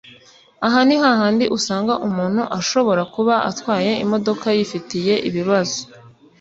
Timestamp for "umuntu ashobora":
2.07-3.01